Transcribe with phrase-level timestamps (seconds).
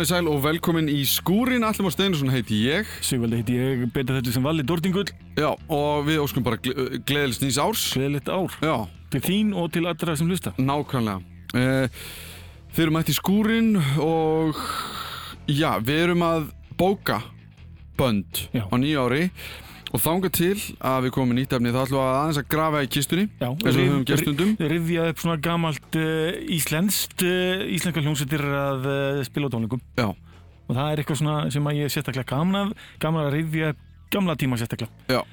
[0.00, 2.88] Komið sæl og velkomin í skúrin Allimár Steinursson heiti ég.
[3.04, 7.44] Sigvaldi heiti ég, betur þetta sem Valli Dordingull Já, og við óskum bara gle gleðilist
[7.44, 7.82] nýs árs.
[7.98, 8.54] Gleðilegt ár.
[8.64, 10.54] Já, Til þín og til allra sem hlusta.
[10.56, 11.20] Nákvæmlega.
[11.52, 12.00] Uh,
[12.72, 13.68] Þið erum mætt í skúrin
[14.00, 14.62] og
[15.52, 16.48] já, við erum að
[16.80, 17.20] bóka
[18.00, 18.64] bönd Já.
[18.72, 19.26] á nýja ári
[19.90, 22.82] og þanga til að við komum í nýtt efni þá ætlum að aðeins að grafa
[22.84, 24.52] í kistunni eins og við höfum gert stundum.
[24.72, 29.82] Rivja upp svona gamalt uh, íslenskt uh, Íslenska hljómsveitir að uh, spila á tónleikum.
[29.98, 30.08] Já,
[30.70, 33.72] Og það er eitthvað svona sem að ég sérstaklega gaman af Gaman að rivja
[34.14, 34.90] gamla tíma sérstaklega.
[35.10, 35.24] Já.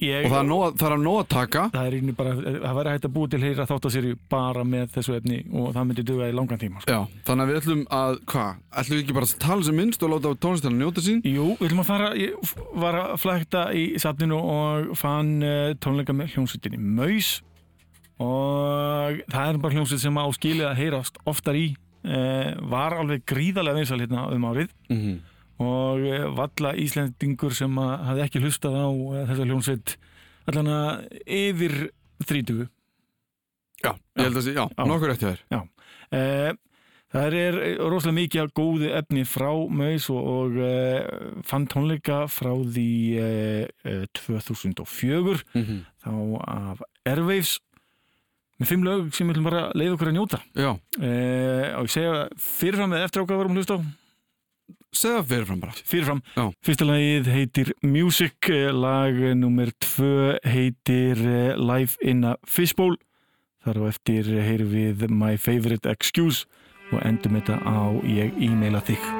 [0.00, 1.62] Ég, og það er, nóg, að- það er að nóg að taka.
[1.74, 5.16] Það er einu bara Það væri hægt að búa til heyra þáttaserju bara með þessu
[5.16, 6.90] efni Og það myndi duga í langan tíma sko.
[6.92, 10.02] Já, þannig að við ætlum að, hvað, ætlum við ekki bara að tala sem minnst
[10.02, 11.20] og láta tónlistina njóta sín?
[11.24, 16.12] Jú, við ætlum að fara, ég var að flækta í safninu og fann uh, tónleika
[16.16, 17.42] með hljómsveitinni Maus.
[18.20, 21.70] Og það er bara hljómsveit sem á skilið að heyrast oftar í
[22.04, 24.68] uh, var alveg gríðarlega vinsal hérna um árið.
[24.90, 25.18] Mm -hmm.
[25.60, 29.96] Og uh, valla Íslendingur sem hafði ekki hlustað á uh, þessa hljómsveit
[30.50, 31.76] allan að yfir
[32.26, 32.68] 30
[33.80, 34.82] Já, ég held að sé, já, Já.
[34.88, 35.62] nokkur eftir þér.
[36.10, 36.50] Uh,
[37.14, 42.52] það er rosalega mikið af góðu efni frá Maus og, og uh, fann tónleika frá
[42.60, 42.90] því
[43.24, 45.80] uh, 2004 mm -hmm.
[46.04, 46.12] þá
[46.44, 47.58] af Airwaves
[48.60, 50.42] með fimm lög sem við ætlum bara að leiða okkur að njóta.
[50.54, 53.80] Já, uh, og ég segja fyrirfram eða eftir hvað varum að hlusta á
[54.96, 55.76] segða fyrirfram bara.
[55.84, 56.44] Fyrirfram, Já.
[56.66, 62.96] fyrsta lagið heitir Music, lag nummer tvö heitir eh, Life in a Fishbowl.
[63.64, 66.46] Þar á eftir heyrum við My Favorite Excuse
[66.90, 69.19] og endum þetta á ég e-maila þig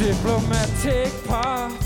[0.00, 1.76] Diplomatic path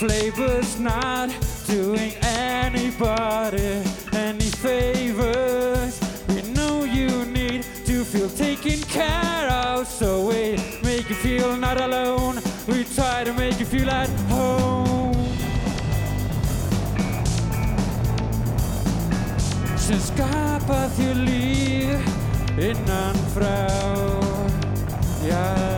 [0.00, 1.30] flavors not
[1.64, 6.00] doing anybody any favors.
[6.28, 11.80] We know you need to feel taken care of, so we make you feel not
[11.80, 12.42] alone.
[12.66, 15.14] We try to make you feel at home.
[19.86, 22.02] sem skapa þér líf
[22.58, 23.70] innan frá
[25.22, 25.75] já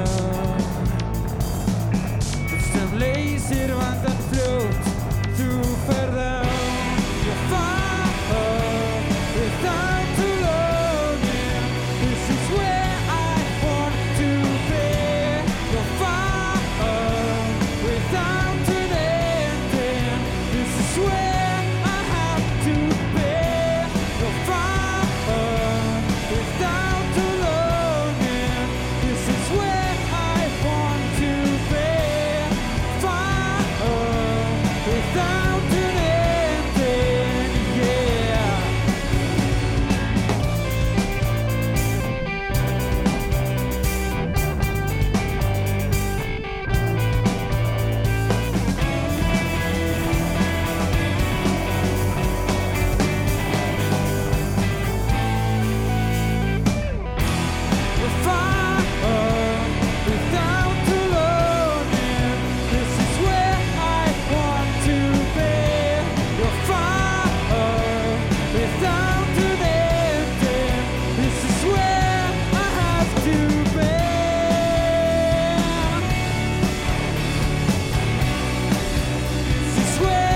[79.88, 80.27] swear.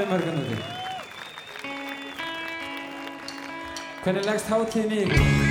[0.00, 0.50] við mörgum út
[4.00, 5.49] Hvernig leggst hátíðin í ykkur?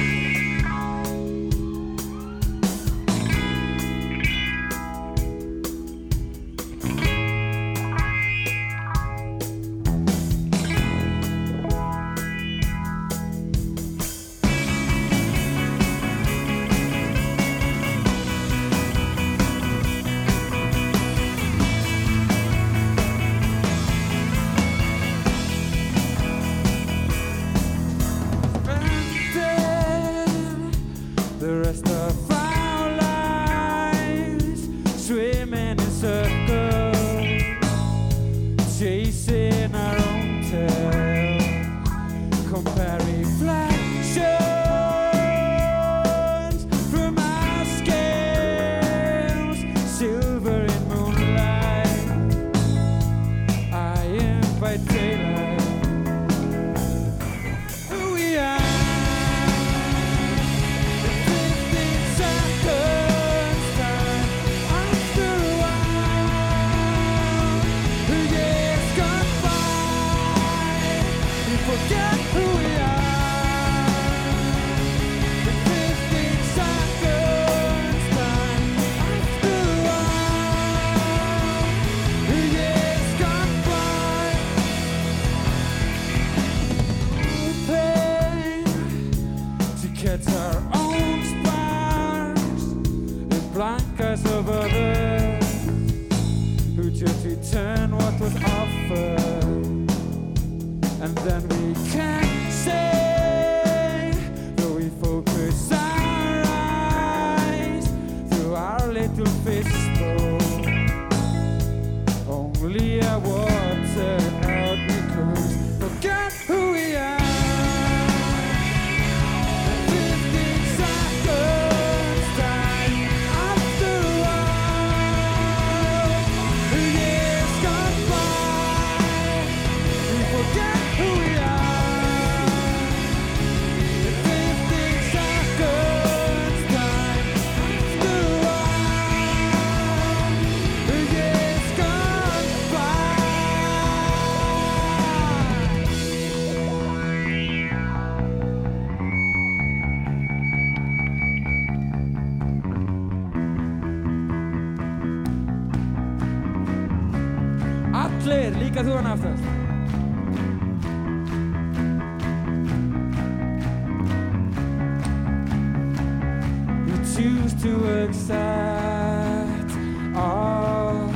[167.20, 169.72] choose to accept
[170.16, 171.08] all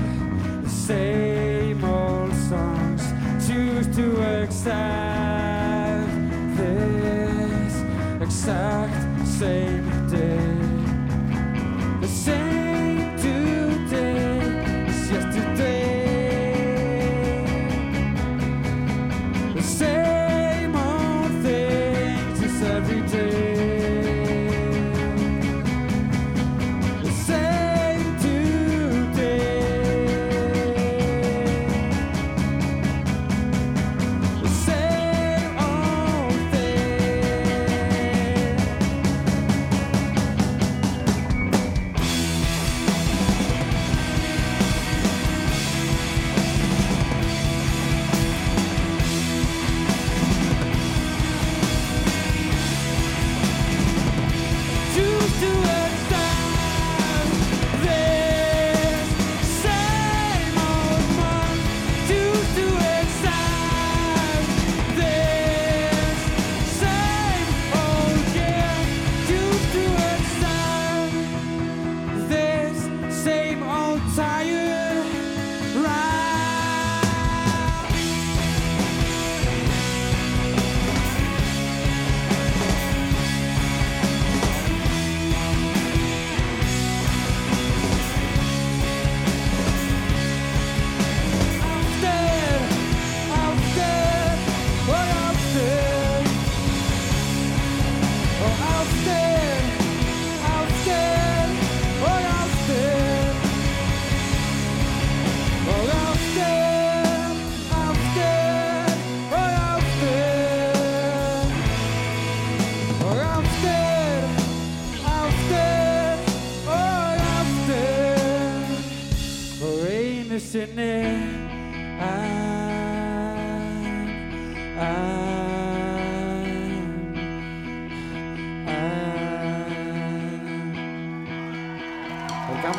[0.61, 3.03] the same old songs.
[3.47, 5.02] Choose to accept.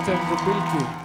[0.05, 1.04] time the.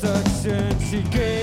[0.00, 1.39] seduction she gave.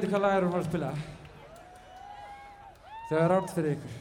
[0.00, 0.90] veit hvað lagar við varum að spila.
[3.10, 3.99] Þegar rátt fyrir ykkur.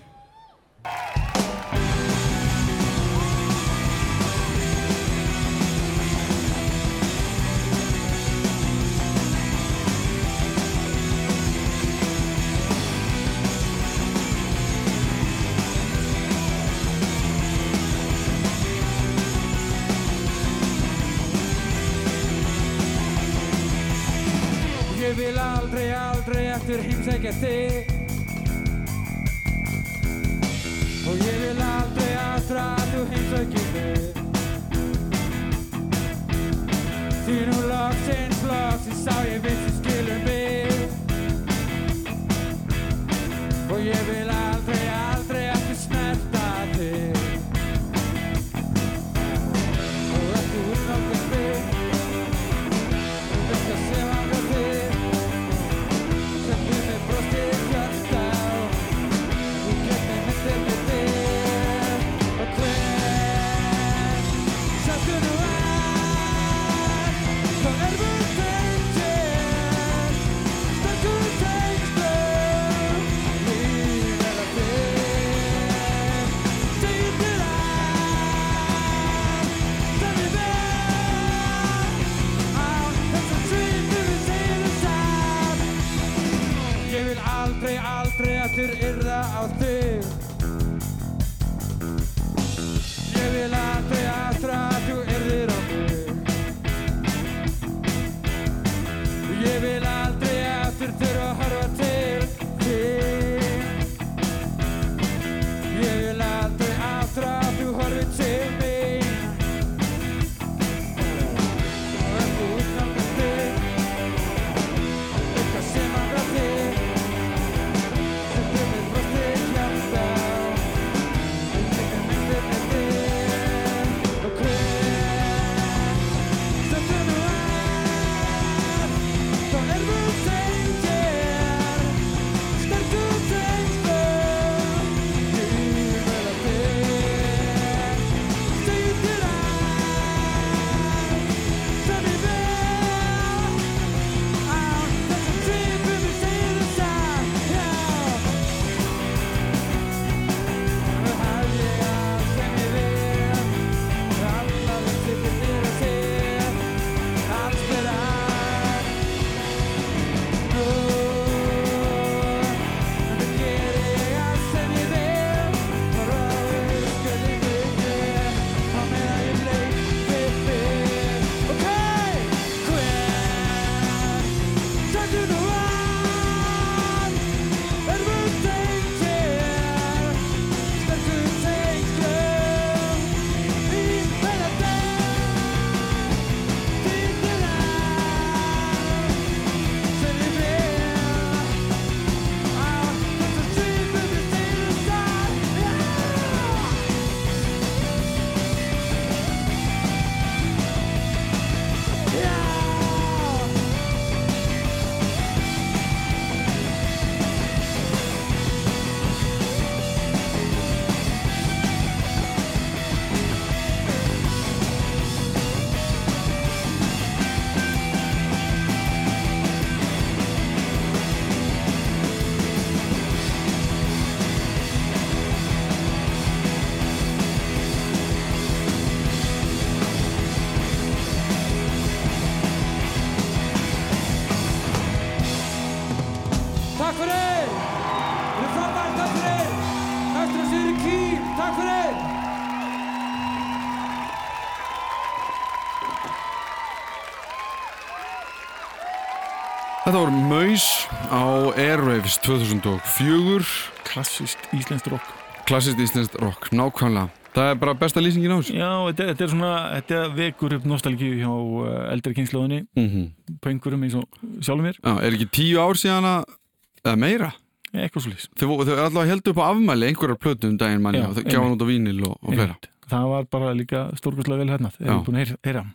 [249.90, 250.66] Þetta voru Maus
[251.10, 251.26] á
[251.58, 253.40] Airwaves 2004
[253.88, 255.08] Klassist íslenskt rock.
[255.50, 257.10] Klassist íslenskt rock, nákvæmlega.
[257.34, 258.54] Það er bara besta lýsingin á þessu.
[258.54, 259.50] Já, þetta, þetta er svona,
[259.80, 263.10] þetta vekur upp nostalgíu hjá uh, eldri kynnslóðinni mm
[263.42, 264.06] Pöngurum eins og
[264.46, 264.78] sjálfum mér.
[264.78, 266.38] Já, er ekki tíu ár síðan að
[266.86, 267.34] eða meira?
[267.74, 271.10] Eitthvað lýs Þau, er alltaf held upp á afmæli einhverjar plötu um daginn manni Já,
[271.10, 272.62] og þau gjáða hann út á vínil og, og fleira.
[272.94, 274.94] Það var bara líka stórkostlega vel hérna Þeir Já.
[274.94, 275.66] eru búin að heyra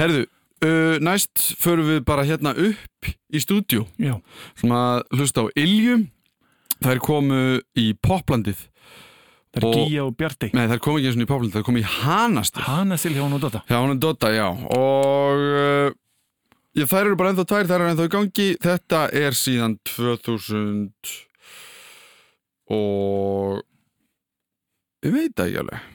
[0.00, 0.30] Herðu,
[0.64, 3.40] uh, næst förum við bara hérna upp í
[4.60, 6.02] sem að hlusta á Ilju.
[6.82, 7.40] Þær komu
[7.78, 8.58] í poplandið
[9.54, 10.48] er Og- Gíja og Bjarti.
[10.56, 13.22] Nei, þær komu ekki eins og í poplandið, þær komu í Hanastil Hanna Sil hjá
[13.22, 14.48] hún og Dota Já, hún er Dota, já.
[14.50, 15.92] Og uh,
[16.74, 18.48] já, þær eru bara ennþá tvær, þær eru ennþá í gangi.
[18.64, 20.90] Þetta er síðan 2000
[22.72, 23.60] og
[25.04, 25.90] ég veit það ekki alveg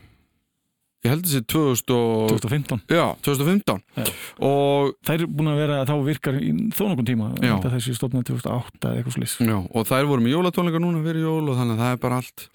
[1.05, 4.07] Ég held þessi 2000 og 2015 Já, 2015 Já.
[4.43, 7.29] Og, Það er búin að vera þá virkar í þó nokkur tíma
[7.67, 11.43] þessi stofnað 2008 eða eitthvað slis já, og þær voru með jólatónleika núna fyrir jól
[11.45, 12.47] og þannig að það er bara allt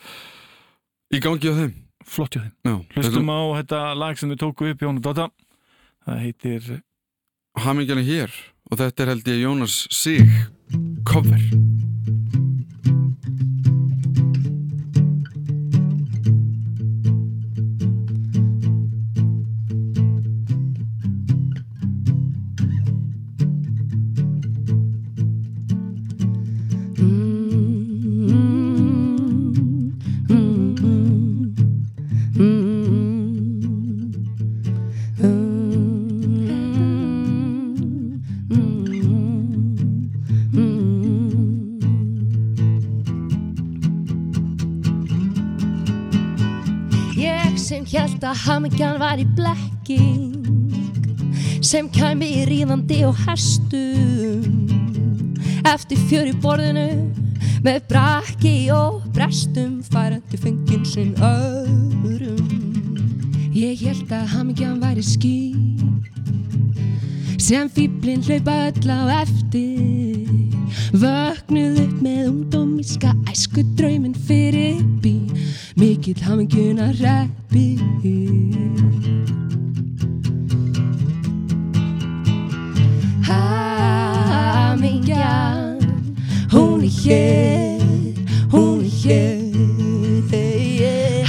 [1.12, 1.72] í gangi á þeim.
[2.08, 2.82] Flott hjá þeim.
[2.96, 5.28] Hlustum á þetta lag sem við tóku upp og Dota
[6.02, 6.70] Það heitir
[7.62, 8.38] Hamingjan er hér
[8.72, 10.26] og þetta er held ég Jónas Sig
[11.06, 11.61] cover
[48.42, 50.42] Hamingjan var í blekking
[51.62, 54.66] sem kæmi í ríðandi og hestum.
[55.70, 56.88] Eftir fjöri borðinu
[57.62, 62.50] með brakki og brestum færandi fengin sinn öðrum.
[63.54, 65.36] Ég held að hamingjan væri ský
[67.38, 70.26] sem fýblinn hlaupa öll á eftir.
[70.98, 75.20] Vögnuð upp með ungdómíska æsku dröymin fyrir bí
[75.82, 77.66] mikill haminguna reppi
[84.52, 85.80] Hamingjan
[86.52, 87.82] hún er hér
[88.52, 89.42] hún er hér
[90.30, 91.26] þegar ég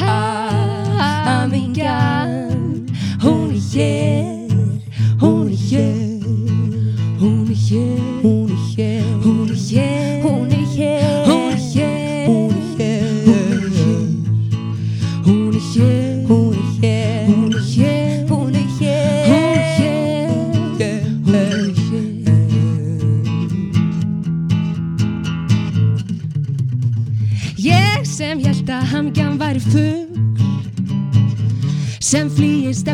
[1.26, 2.32] Hamingjan
[3.24, 4.54] hún er hér
[5.22, 6.03] hún er hér.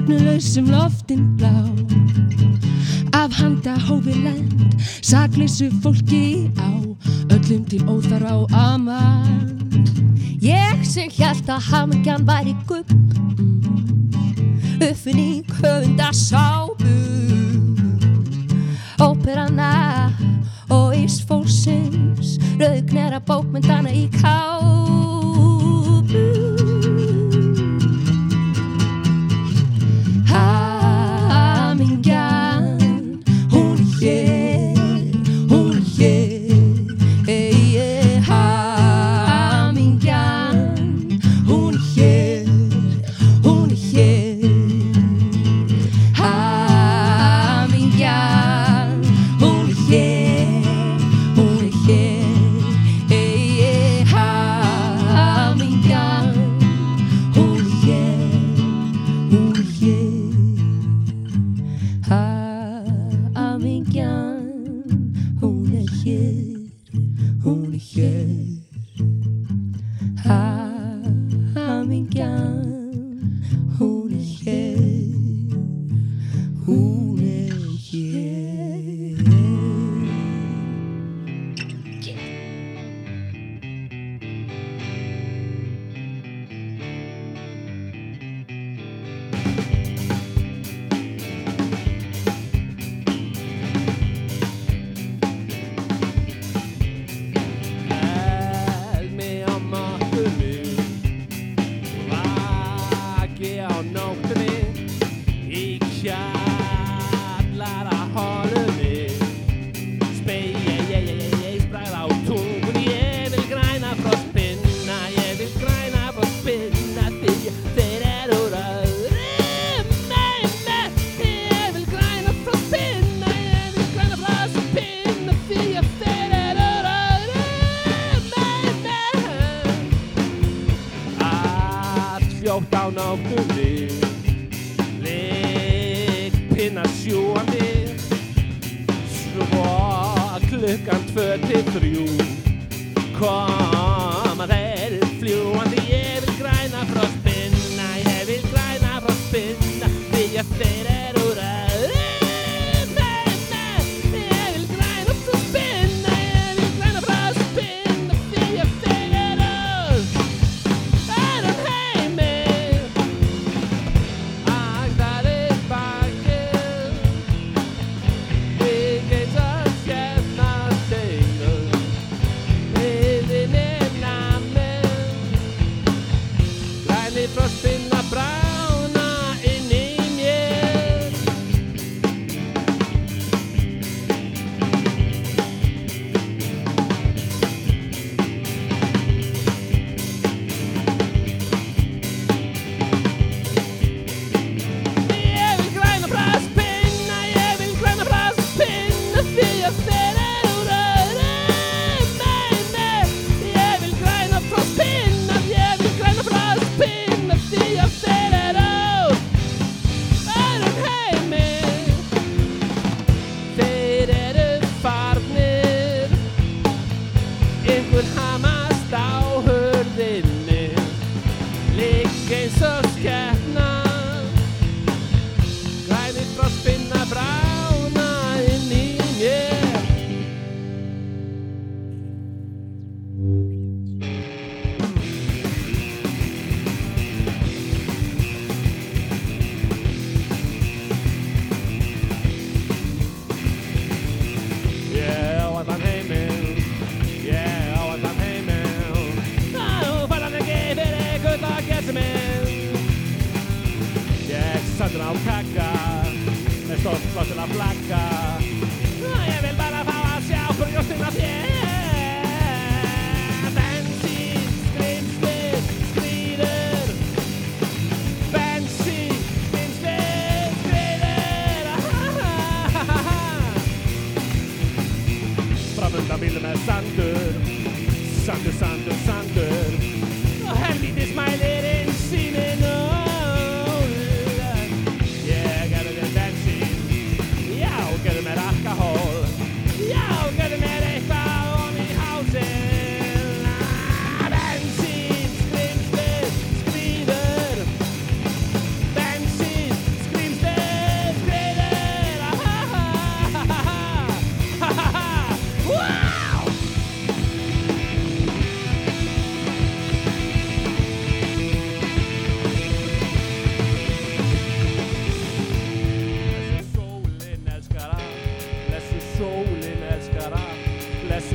[0.09, 1.53] stefnulausum loftin blá.
[3.13, 6.69] Af handa hófi land, sagleysu fólki á
[7.29, 9.27] Öllum til óþar á amal
[10.41, 12.55] Ég sem hjælt að hamingjan væri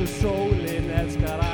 [0.05, 1.44] Blessu sólin elskara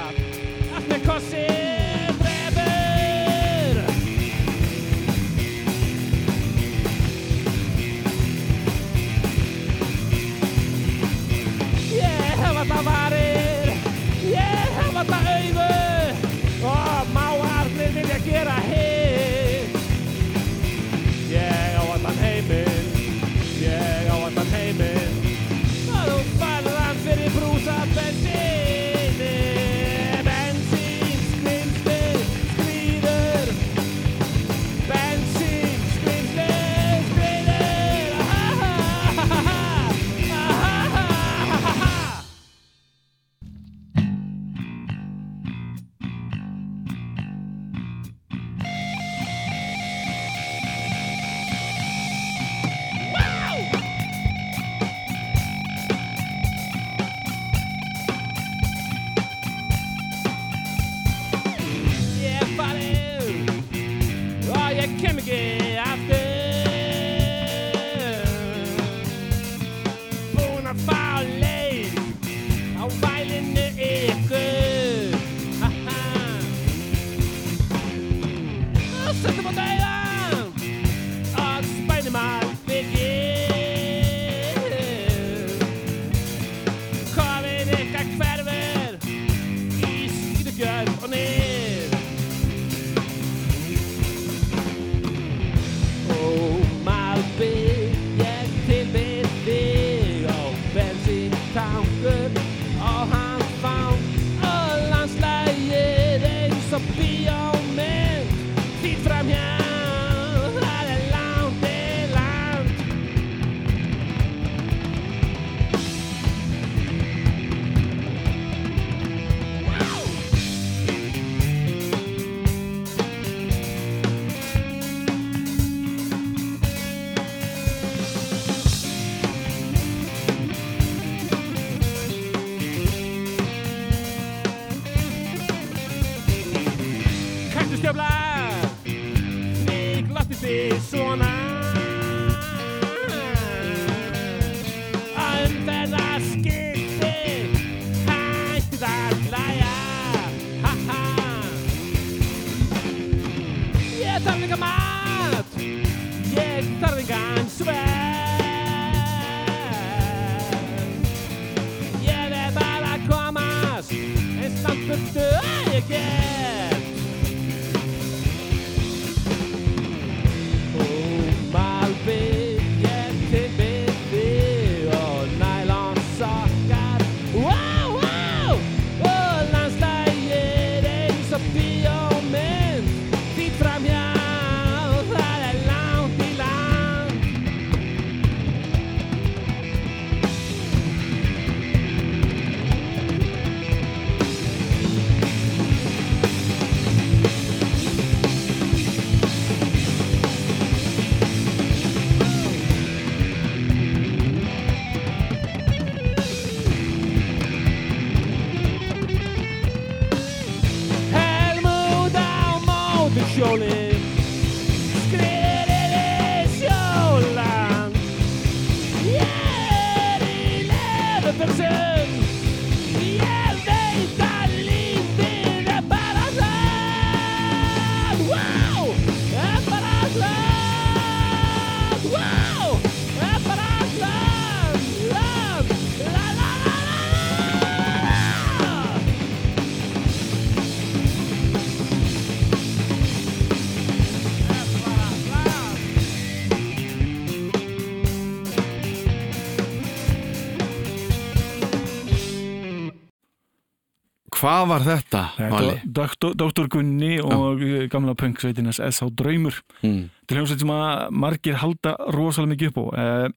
[254.52, 259.08] hvað var þetta, Þetta var Doktor Gunni og uh, gamla punksveitinnes S.H.
[259.16, 260.10] Draumur Mm.
[260.28, 263.28] til hljómsveit sem að margir halda rosalega mikið upp á uh,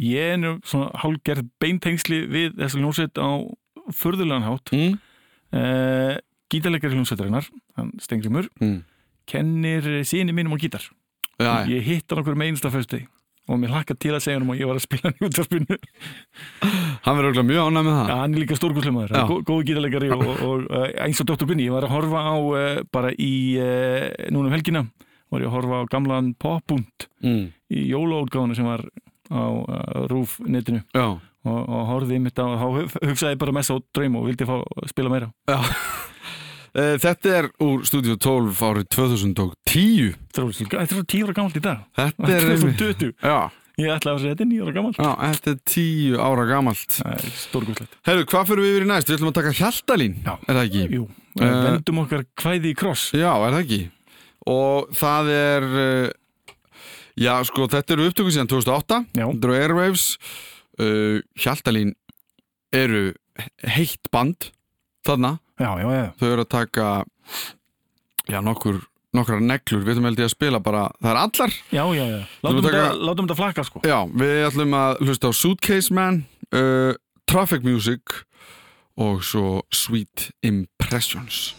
[0.00, 3.28] ég er nú svona hálgerð beintengsli við þessu hljómsveit á
[3.92, 4.96] furðulegan hátt Mm.
[5.52, 6.16] uh,
[6.52, 8.82] gítarleikari hljómsveitarinnar hann Stengrimur Mm.
[9.26, 10.82] kennir síni mínum á gítar
[11.38, 11.68] Já, já.
[11.68, 13.06] ég hitt hann okkur með einsta fösti
[13.50, 15.78] og mér hlakka til að segja hann að ég var að spila hann í útvarpinu.
[17.02, 18.10] Hann verður auðvitað mjög ánæg með það.
[18.12, 19.24] Ja, hann er líka stórgúslemæður, Já.
[19.50, 21.48] góð gítarleikari og, og, og uh, eins og Dr.
[21.50, 24.86] Gunni ég var að horfa á uh, bara í uh, núna um helgina
[25.32, 27.44] var ég að horfa á gamlan popbúnd mm.
[27.72, 28.84] í jólaútgáðinu sem var
[29.32, 29.48] á
[30.10, 31.06] rúf netinu Já,
[31.48, 35.12] og, og horfði mitt á hugsaði bara mest á draum og vildi fá að spila
[35.12, 35.30] meira.
[35.50, 35.72] Eh,
[36.72, 41.34] Þetta er úr Studio 12 árið 2010 Þetta er svo- þetta er svo tíu ára
[41.36, 44.44] gamalt í dag Þetta er er svo einmitt- dötu Já, Ég ætlaði að segja þetta
[44.44, 48.46] er nýju ára gamalt já, þetta er 10 ára gamalt Það er stórgúslegt Herru, hvað
[48.50, 49.08] fyrir við yfir í næst?
[49.08, 50.32] Við ætlum að taka Hjaltalín Já.
[50.48, 50.84] Er það ekki?
[50.96, 51.08] Jú,
[51.40, 53.80] Eh, vendum okkar kvæði í kross Já, er það ekki?
[54.52, 56.10] Og það er uh,
[57.16, 59.26] Já, sko, þetta eru upptöku síðan 2008 Já.
[59.28, 60.04] Eru Airwaves
[60.80, 61.92] uh, Hjaltalín
[62.72, 63.12] eru
[63.64, 64.50] heitt band
[65.08, 66.06] þarna Já, já, já.
[66.18, 66.86] Þau eru að taka
[68.32, 68.80] já, nokkur
[69.12, 72.20] nokkrar neglur, við ætlum held ég að spila bara það er allar, Já, já, já.
[72.42, 73.82] Látum taka- þetta þetta flakka sko.
[73.84, 76.22] Já, við ætlum að hlusta á Suitcase Man
[76.54, 76.94] uh,
[77.28, 78.00] Traffic Music
[78.96, 81.52] og svo Sweet Impressions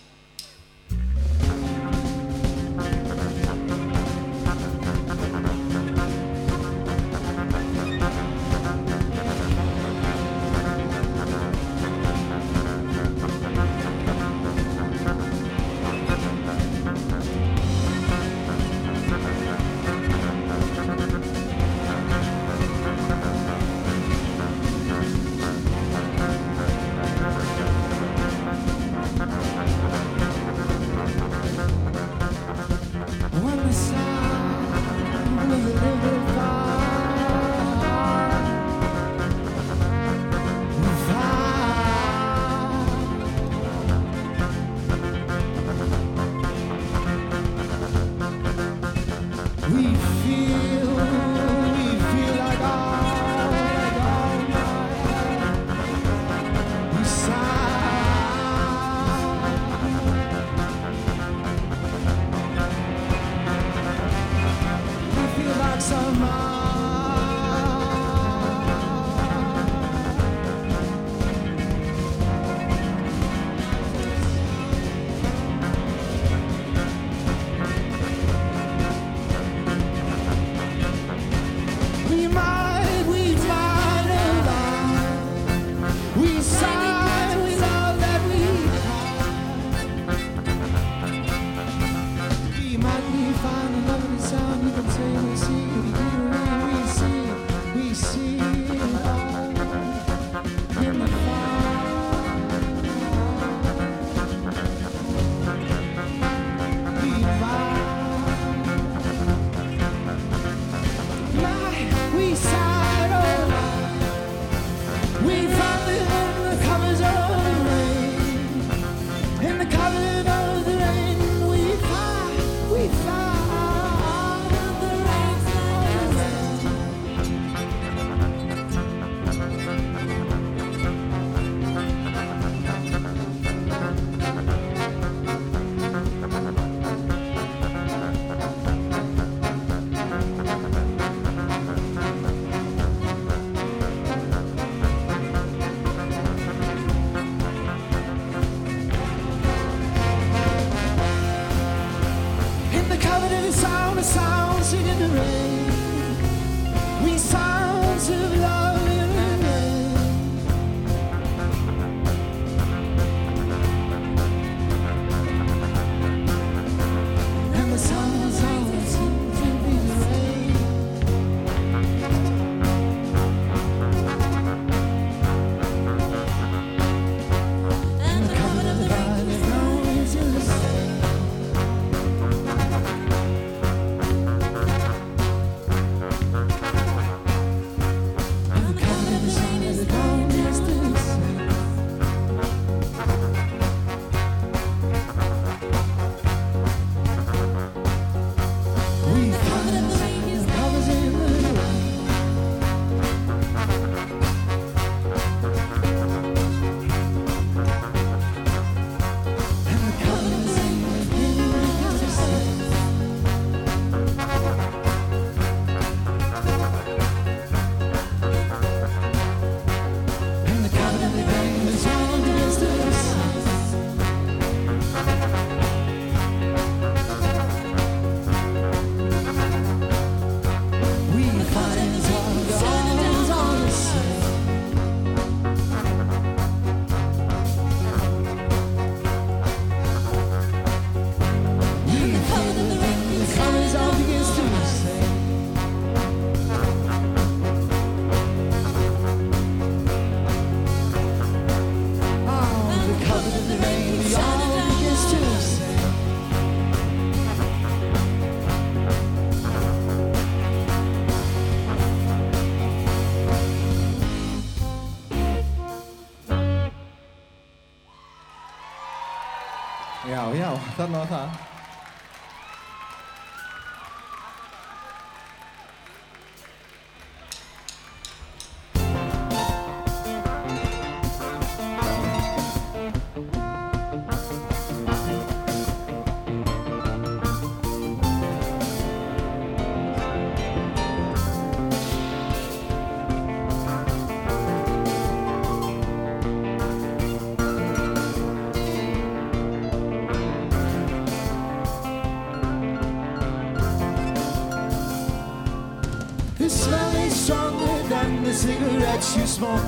[270.34, 271.43] 不要三毛，三。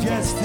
[0.05, 0.44] Yes.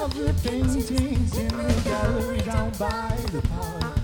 [0.00, 0.90] Of the paintings
[1.36, 3.98] in the gallery down by the park.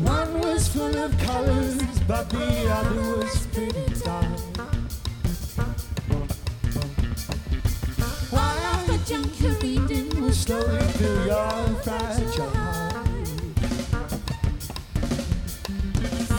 [0.00, 4.26] One was full of colors, but the other was pretty dark.
[8.30, 13.06] While the junk you're will slowly fill your fragile heart.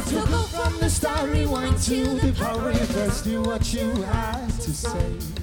[0.10, 4.74] So go from the starry one to the power, first do what you had to
[4.74, 5.43] say.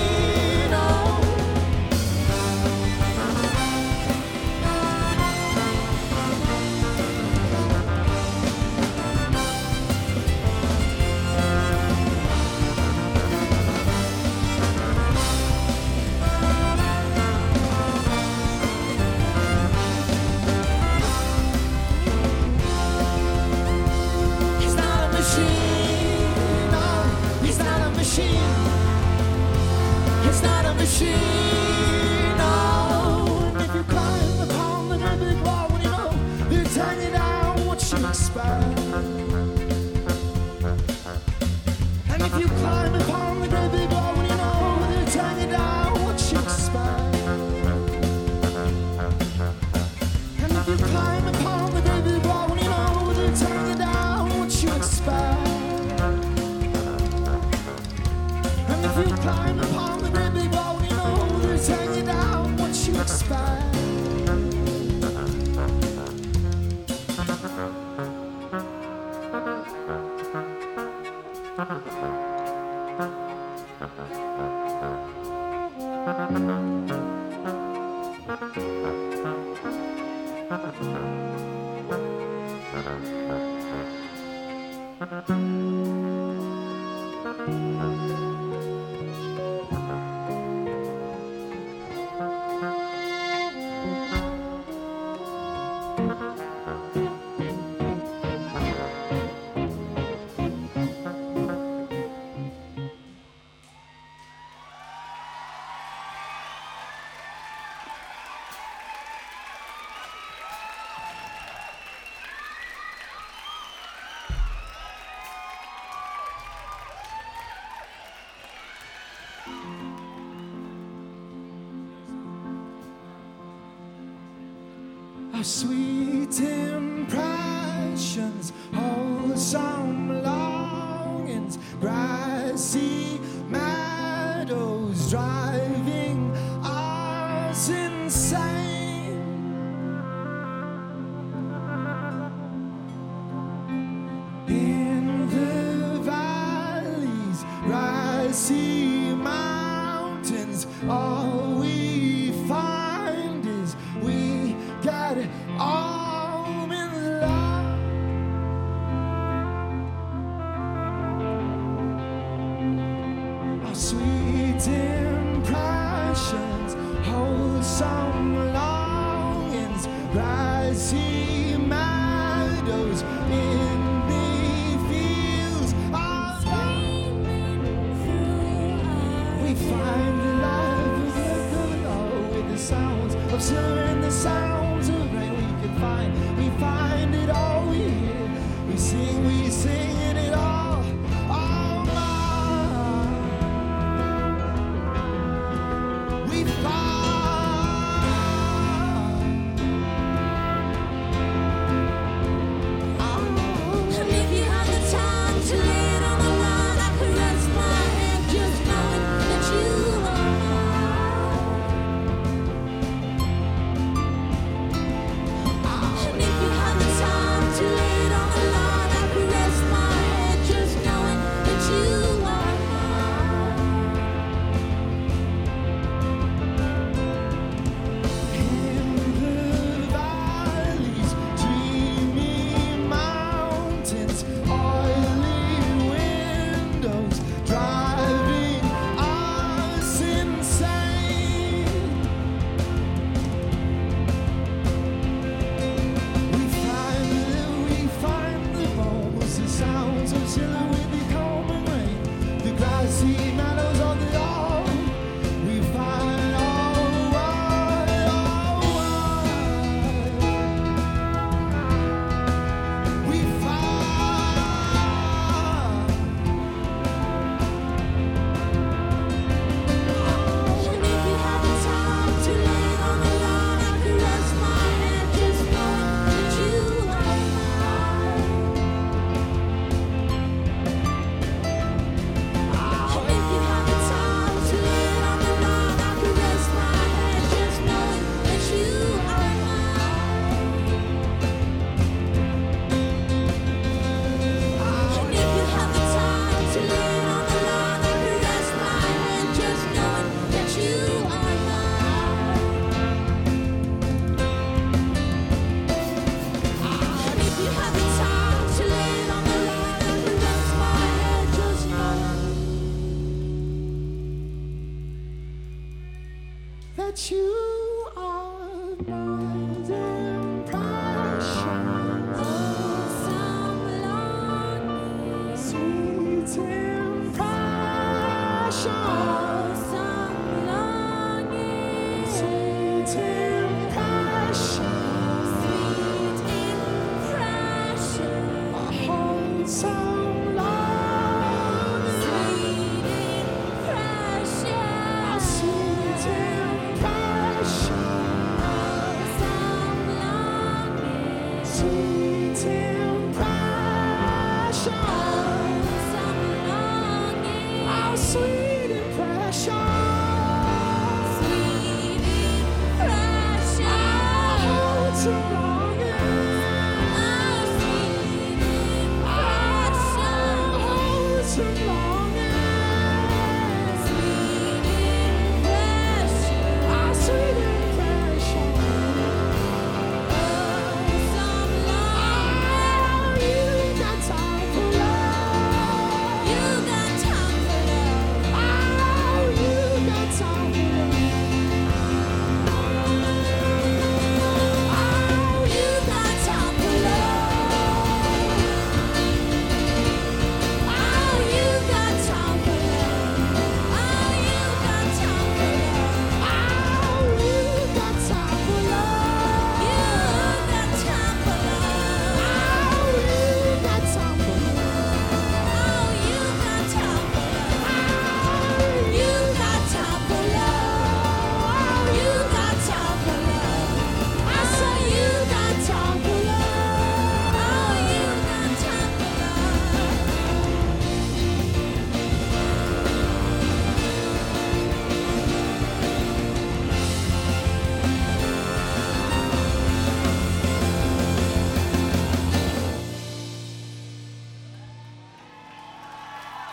[125.43, 133.10] Sweet impressions, wholesome longings, grassy meadows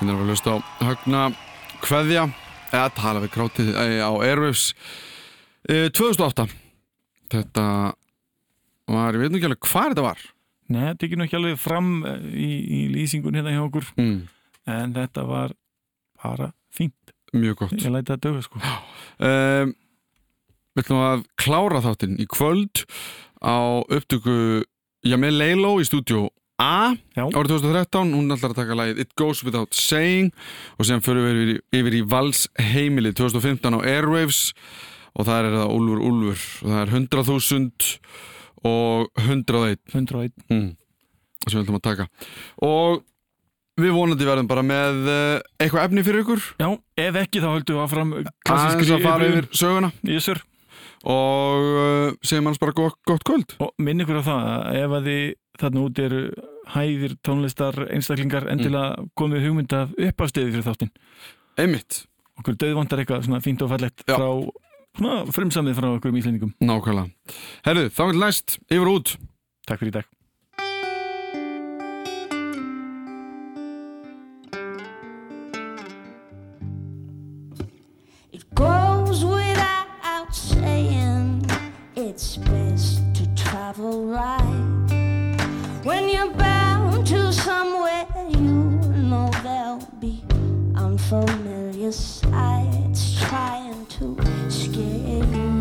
[0.09, 1.23] Hérna erum við að hlusta á Högna
[1.85, 2.21] Kveðja
[2.71, 4.71] eða tala við krátið eh, á Airwaves
[5.69, 6.47] eh, 2008
[7.29, 7.65] Þetta
[8.89, 10.23] var, ég veit nú ekki alveg hvað þetta var
[10.69, 14.17] Nei, þetta tekið nú ekki alveg fram eh, í, í lýsingun hérna hjá okkur mm.
[14.79, 15.53] en þetta var
[16.25, 17.13] bara fínt.
[17.37, 18.65] Mjög gott Ég læti það döga sko.
[18.65, 19.77] um,
[20.73, 22.87] Við ætlum að klára þáttinn í kvöld
[23.45, 24.65] á upptöku
[25.21, 26.97] með Leilo í stúdíu A.
[27.15, 27.23] Já.
[27.31, 30.33] árið 2013, hún ætlar að taka lagið It Goes Without Saying
[30.79, 34.41] og sem fyrir við yfir, í- yfir í Vals heimili 2015 á Airwaves
[35.15, 36.43] og það er það Úlfur Úlfur.
[36.65, 37.93] Og það er 100.000
[38.65, 40.33] og 101 101.
[40.51, 40.67] mm,
[41.47, 42.09] sem við ætlum að taka.
[42.67, 43.05] Og
[43.79, 46.43] við vonandi verðum bara með eh, eitthvað efni fyrir ykkur.
[46.59, 46.69] Já,
[47.07, 49.93] ef ekki þá höldum við áfram aðeins klassískri að fara yfir söguna.
[50.11, 50.43] Jísur.
[51.05, 54.96] Og uh, segjum hans bara gott, gott kvöld Og minn ykkur á það að ef
[54.99, 55.24] að þið
[55.59, 56.20] þarna út eru
[56.74, 60.92] hæðir tónlistar einstaklingar endilega komið hugmynd af uppafstefi fyrir þáttinn.
[61.59, 62.05] einmitt,
[62.38, 64.14] Okkur döðvandar eitthvað svona fínt og fallegt Já.
[64.14, 64.28] frá
[65.34, 66.53] frumsamið frá okkur um íslendingum.
[66.62, 67.11] nákvæmlega
[67.66, 69.16] herru, þá er næst, yfir út
[69.68, 70.07] Takk fyrir í dag.
[82.19, 85.85] It's best to travel right.
[85.85, 88.41] When you're bound to somewhere, you
[89.09, 90.25] know there'll be
[90.75, 94.16] unfamiliar sights trying to
[94.49, 95.58] scare you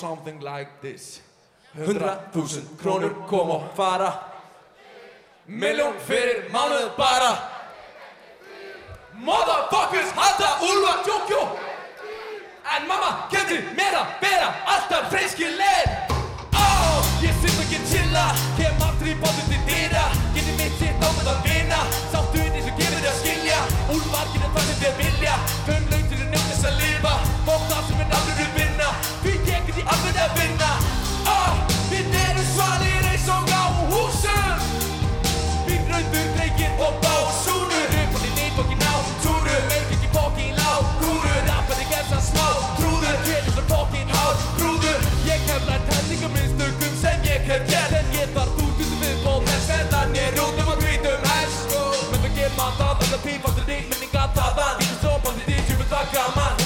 [0.00, 1.20] something like this.
[1.76, 4.12] 100.000 krónur kom og fara.
[5.46, 7.56] Miljón fyrir mánuð bara.
[9.16, 11.40] Motherfuckers halda úlva tjókjó
[12.76, 16.12] En mamma getur mér að vera alltaf freyskileg
[16.52, 18.24] oh, Ég syns að geta chilla
[18.58, 20.04] Kem aftur í bóttu til dýra
[20.36, 21.80] Getur mitt sitt ámönd að vinna
[22.12, 23.62] Sáttu inn eins og gefur þér að skilja.
[23.96, 25.40] Úlvarginn er það sem þér vilja
[25.70, 27.16] Fönn laug til þér nefnist að lifa.
[27.48, 28.55] Bótt af sem er náttúrulega
[29.80, 30.70] í alveg að vinna
[31.90, 34.62] Við erum svalir eins og á húsum.
[35.66, 37.86] Við raundur, bleikir og básúnur.
[37.92, 38.92] Röfandi nýtt og ekki ná
[39.24, 42.46] túnur Meir ekki bókin á húnur Rappaði gerðs að smá
[42.78, 43.16] trúður.
[43.26, 44.24] Kjellir sem bókin á
[44.58, 45.08] trúður.
[45.28, 47.96] Ég hef lært hættinga minnstökum sem ég hef gert.
[48.00, 51.82] En ég þarf út í þessu viðból En sennan ég rótum að grítum helst sko,
[52.12, 54.64] Menn það ger maður það, það er pífast til því Minninga það.
[54.68, 56.65] Að, ég er svo bátt til því Tjúfum takka mann.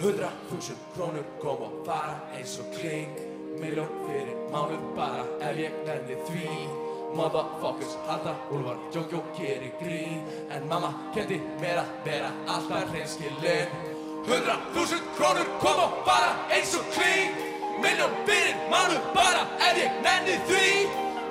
[0.00, 3.12] Hundra þúsund krónur kom og fara eins og kling
[3.60, 6.46] Miljón fyrir mánuð bara ef ég nenni því.
[7.12, 10.22] Motherfuckers halda úlfar, jókjó gerir grín.
[10.50, 13.74] En mamma kendi mér að vera alltaf hreinskilin.
[14.26, 17.36] Hundra þúsund krónur kom og fara eins og kling
[17.84, 20.70] Miljón fyrir mánuð bara ef ég nenni því.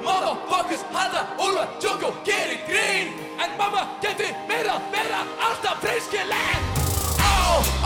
[0.05, 3.18] Motherfuckers halda úlfar, jókjó gerir grín.
[3.41, 6.78] En mamma kendi mér að vera alltaf hreinskilin.
[6.78, 6.80] Á,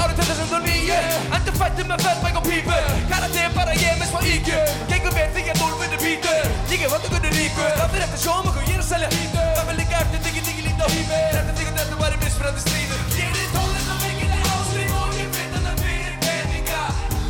[0.01, 0.99] árið 2009
[1.37, 2.79] Endur fættum með fettbæk og pípu
[3.11, 4.59] Karate bara ég með smá íkju
[4.91, 6.45] Gengur vel því að núlfunni pítur
[6.75, 9.69] Ég er vandagunni ríkur Það fyrir eftir sjóma hvað ég er að selja hítur Það
[9.69, 12.99] vil líka eftir diggi diggi lítið á hími Þetta diggi þetta var í misfrandi stríður
[13.15, 16.83] Ég er í tónlist og mikil áslým Og ég finn þetta fyrir peninga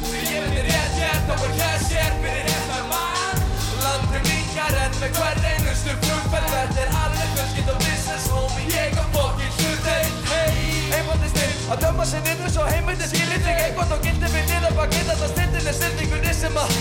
[0.09, 3.37] Því ég veit rétt ég er þá er cashier fyrir réttar mann
[3.85, 8.99] Landum líkar en með hver einustu flugferð Þetta er alveg fjölskyld og business homie Ég
[8.99, 10.59] á fokkin hlutinn Hey,
[10.97, 14.97] einfaldist Að döma sig niður svo heimildin skilir þig eitthvað Þá gildi við niður bak
[14.99, 16.75] inn Þetta stendin er sendingunni sem að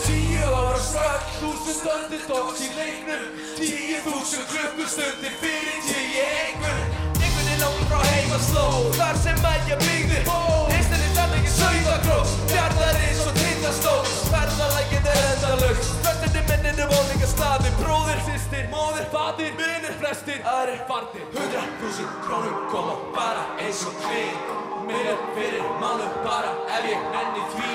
[0.00, 3.26] Tíu ára strax, þúsund öndir dóks í leiknum.
[3.60, 6.80] Tíu þúsund klukkustundir fyrir tíu einhver
[7.20, 8.66] Einhvern er langt frá heima sló
[8.98, 14.00] Þar sem að ég byggði er þannig í sauðakrós Fjardarins og tindastól.
[14.32, 16.09] Ferðalækinn er endalaust
[16.40, 22.54] Föstinni minninu volninga staði Bróðir, sýstir, móðir, fadir, minnir, flestir Aðrir, fardir Hundra þúsund krónur
[22.70, 24.54] koma bara eins og kling
[24.88, 27.74] Minnir fyrir mánu bara ef ég nenni því.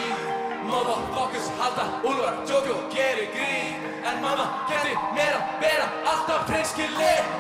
[0.66, 3.86] Motherfuckers halda úlvar, jókjó, gerir grín.
[4.02, 7.34] En mamma geti mér að vera alltaf hreinskilin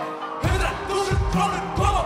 [0.45, 2.04] Hundra þúsund krónur koma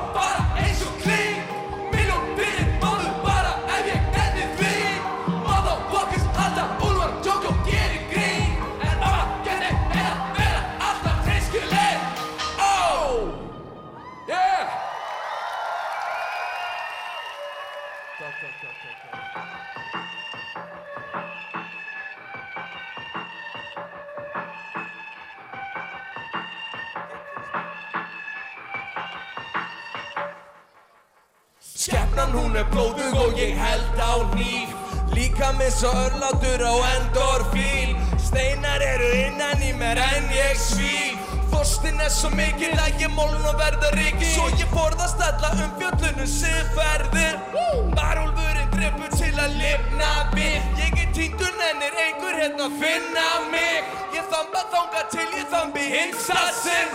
[35.79, 37.95] Líka með svo örlátur á endorfín.
[38.19, 41.15] Steinar eru innan í mér en ég svíf
[41.51, 45.71] Þorstin er svo mikil að ég móln og verða ríki Svo ég forðast alla um
[45.79, 47.39] fjöllunum sem ferðir
[47.95, 50.59] Varúlfurinn drefur til að lifna við.
[50.83, 53.87] Ég er týndur ennir einhver hérna að finna mig.
[54.17, 56.91] Ég þamba þanga til ég þambi hinsasinn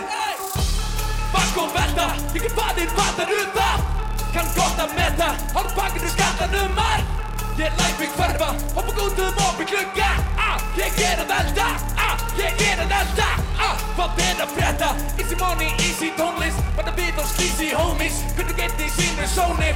[1.33, 3.91] Bakk og velta, ég get faðir fattar um það.
[4.29, 7.14] Kann gott að meta, hálf pakkinu skattanum marg
[7.57, 10.07] Ég læt mig hverfa, hoppa góðum upp í klukka
[10.43, 11.67] ah, Ég er að velta,
[12.03, 13.27] ah, ég er að velta.
[13.63, 14.89] Ah, Hvað er að frétta?
[15.15, 16.59] Easy money, easy tónlist.
[16.75, 18.17] Bara við og sleazy homies.
[18.35, 19.69] Hvernig geti í sínu sóni?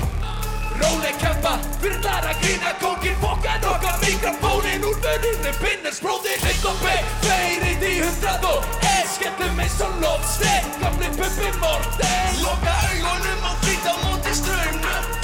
[0.81, 6.67] Róleg kempa, fyrir þar að grína kókin Fokkar okkar mikrofónin Úr vörðinni pinners bróðin Eitt
[6.69, 8.67] og beig, feirinn í hundrað og
[9.15, 12.43] Skellum eins og loftstein Gamli puppi morten.
[12.43, 15.18] Loka augunum og flýta á móti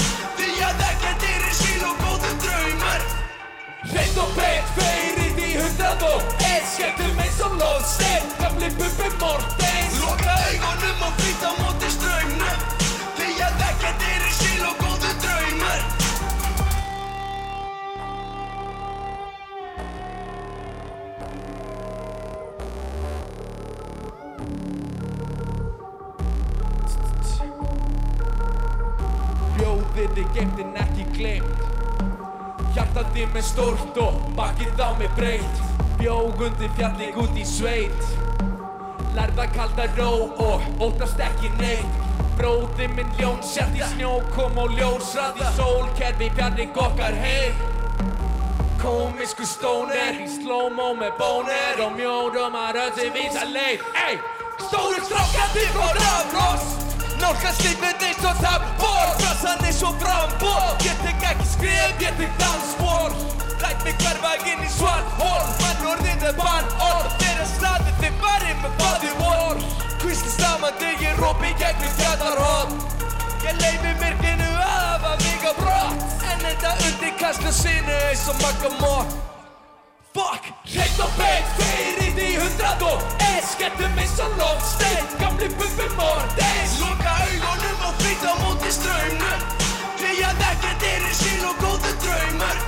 [3.96, 9.94] Breitt og breitt, feirinn í hundrað og einn Skellum eins og loðsteinn, gamli bubbi Mortens.
[10.02, 12.58] Loka eigunum og frýta móti ströymnum
[13.16, 15.80] Þegar þekkert er í síl og góðu draumar.
[29.56, 31.75] Bjóðir þið gemdinn ekki glemt
[32.76, 35.60] Hjartað í mig stórt og bakið á mig breytt.
[35.96, 38.02] Bjógundi fjallig út í sveit.
[39.16, 40.10] Lærða kalda ró
[40.44, 41.96] og óttast ekki neitt.
[42.36, 47.64] Bróði minn ljón sett í snjó kom og ljós Ræði sólkerfi fjarrig okkar heim.
[48.82, 53.88] Komisku stóner í slow-mo með bóner Og mjórum að röði vísa leið.
[54.04, 54.20] Ey,
[54.66, 56.76] stóru strákandi frá rafross
[57.16, 62.32] Nálgast lífið eins og tappor Brassan eins og frambor Ég tek ekki skrif, ég tek
[62.40, 63.12] dansspor.
[63.60, 67.12] Læt mig hverfa inn í svart hól Mann orðin er bann orð.
[67.20, 69.62] Þeirra staði þið farið með body war.
[70.00, 72.76] Kvísli stamandi, ég rópi gegnum fjallarhótt
[73.46, 76.18] Ég leifi myrkinu að hafa mig á brott.
[76.32, 79.35] En þetta undir kastlu sínu eins og makamót
[80.16, 85.88] Fuck, hreitt og beint, feyrið í hundrad og eins Skellum eins og loftstein, gamli bubbi
[85.98, 89.42] mordens Loka augunum og frýta múti ströymnum
[89.98, 92.64] Kleiðan ekkert er í síl og góðu draumur.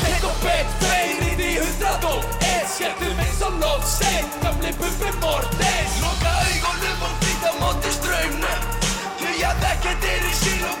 [0.00, 6.02] Hreitt og beint, feyrið í hundrad og eins Skellum eins og loftstein, gamli bubbi mordens
[6.02, 8.68] Loka augunum og frýta múti ströymnum
[9.22, 10.77] Kleiðan ekkert er í síl og góðu draumur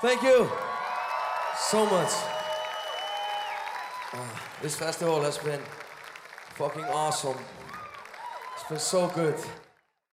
[0.00, 0.50] Thank you
[1.58, 2.08] so much.
[4.14, 5.60] Ah, this festival has been
[6.54, 7.36] fucking awesome.
[8.54, 9.34] It's been so good.